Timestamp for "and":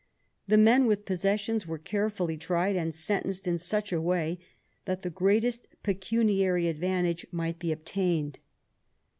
2.75-2.91